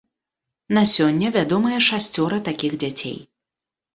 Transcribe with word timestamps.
На 0.77 0.81
сёння 0.93 1.27
вядомыя 1.35 1.79
шасцёра 1.89 2.37
такіх 2.49 2.71
дзяцей. 2.85 3.17